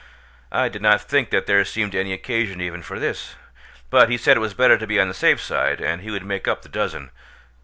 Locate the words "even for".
2.59-2.97